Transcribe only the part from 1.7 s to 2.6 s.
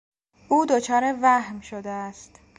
است.